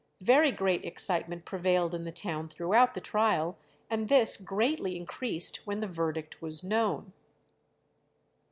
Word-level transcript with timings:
Very 0.23 0.51
great 0.51 0.83
excitement 0.83 1.45
prevailed 1.45 1.93
in 1.93 2.05
the 2.05 2.11
town 2.11 2.47
throughout 2.49 2.95
the 2.95 2.99
trial, 3.01 3.59
and 3.87 4.09
this 4.09 4.35
greatly 4.35 4.97
increased 4.97 5.57
when 5.67 5.79
the 5.79 5.85
verdict 5.85 6.41
was 6.41 6.63
known. 6.63 7.13